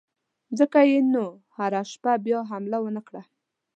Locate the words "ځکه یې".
0.59-0.99